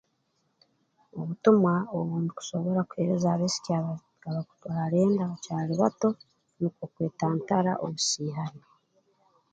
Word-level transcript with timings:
Obutumwa 1.19 1.73
obu 1.97 2.13
ndukunsobora 2.21 2.81
kuha 2.89 3.13
abaisiki 3.33 3.69
aba 3.77 3.91
abakutwa 4.27 4.69
enda 5.03 5.23
bakyali 5.31 5.73
bato 5.81 6.09
nukwo 6.59 6.85
kwetantara 6.93 7.71
obusiihani 7.85 8.63